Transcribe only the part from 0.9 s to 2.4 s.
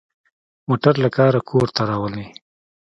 له کاره کور ته راولي.